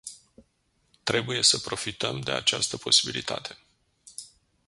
[1.03, 3.57] Trebuie să profităm de această posibilitate.